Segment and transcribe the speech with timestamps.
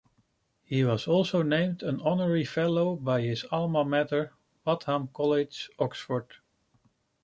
[0.63, 4.33] He was also named an honorary fellow by his alma mater,
[4.65, 6.25] Wadham College, Oxford.